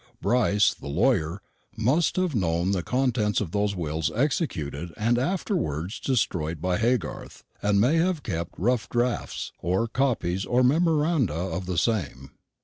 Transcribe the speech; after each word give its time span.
Brice, 0.19 0.73
the 0.73 0.87
lawyer, 0.87 1.43
must 1.77 2.15
have 2.15 2.33
known 2.33 2.71
the 2.71 2.81
contents 2.81 3.39
of 3.39 3.51
those 3.51 3.75
wills 3.75 4.09
executed 4.15 4.91
and 4.97 5.19
afterwards 5.19 5.99
destroyed 5.99 6.59
by 6.59 6.79
Haygarth, 6.79 7.43
and 7.61 7.79
may 7.79 7.97
have 7.97 8.23
kept 8.23 8.55
rough 8.57 8.89
draughts, 8.89 9.51
copies, 9.93 10.43
or 10.43 10.63
memoranda 10.63 11.35
of 11.35 11.67
the 11.67 11.77
same. 11.77 12.31